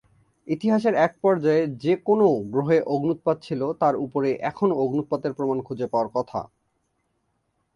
ইতিহাসের 0.47 0.93
এক 1.05 1.13
পর্যায়ে 1.23 1.63
যে 1.83 1.93
কোনও 2.07 2.27
গ্রহে 2.51 2.77
অগ্ন্যুৎপাত 2.87 3.37
ছিল 3.43 3.61
তার 3.81 3.95
উপরে 4.05 4.29
এখনও 4.49 4.79
অগ্ন্যুৎপাতের 4.83 5.35
প্রমাণ 5.37 5.57
খুঁজে 5.67 5.87
পাওয়ার 5.87 6.09
কথা। 6.15 6.39